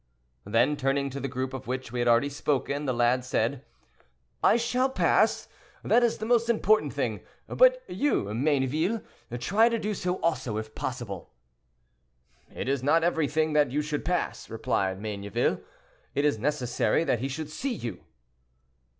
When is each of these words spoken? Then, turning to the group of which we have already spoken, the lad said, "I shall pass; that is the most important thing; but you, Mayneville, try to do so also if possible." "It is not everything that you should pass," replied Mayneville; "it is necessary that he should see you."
Then, 0.45 0.77
turning 0.77 1.11
to 1.11 1.19
the 1.19 1.27
group 1.27 1.53
of 1.53 1.67
which 1.67 1.91
we 1.91 1.99
have 1.99 2.07
already 2.07 2.27
spoken, 2.31 2.85
the 2.85 2.91
lad 2.93 3.23
said, 3.23 3.63
"I 4.43 4.57
shall 4.57 4.89
pass; 4.89 5.47
that 5.83 6.01
is 6.01 6.17
the 6.17 6.25
most 6.25 6.49
important 6.49 6.91
thing; 6.91 7.19
but 7.45 7.83
you, 7.87 8.23
Mayneville, 8.33 9.03
try 9.37 9.69
to 9.69 9.77
do 9.77 9.93
so 9.93 10.15
also 10.23 10.57
if 10.57 10.73
possible." 10.73 11.29
"It 12.51 12.67
is 12.67 12.81
not 12.81 13.03
everything 13.03 13.53
that 13.53 13.69
you 13.69 13.83
should 13.83 14.03
pass," 14.03 14.49
replied 14.49 14.99
Mayneville; 14.99 15.61
"it 16.15 16.25
is 16.25 16.39
necessary 16.39 17.03
that 17.03 17.19
he 17.19 17.27
should 17.27 17.51
see 17.51 17.75
you." 17.75 18.03